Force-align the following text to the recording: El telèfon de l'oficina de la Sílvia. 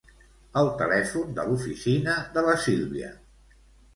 El 0.61 0.69
telèfon 0.79 1.35
de 1.39 1.43
l'oficina 1.51 2.15
de 2.37 2.45
la 2.47 2.55
Sílvia. 2.65 3.13